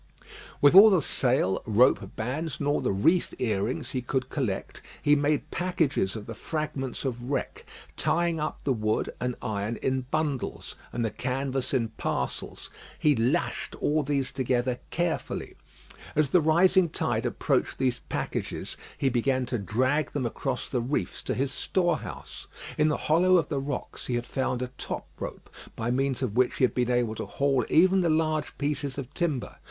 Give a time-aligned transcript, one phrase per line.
[0.61, 5.15] With all the sail, rope bands, and all the reef earrings he could collect, he
[5.15, 7.63] made packages of the fragments of wreck,
[7.97, 12.71] tying up the wood and iron in bundles, and the canvas in parcels.
[12.97, 15.55] He lashed all these together carefully.
[16.15, 21.21] As the rising tide approached these packages, he began to drag them across the reefs
[21.21, 22.47] to his storehouse.
[22.75, 26.35] In the hollow of the rocks he had found a top rope, by means of
[26.35, 29.57] which he had been able to haul even the large pieces of timber.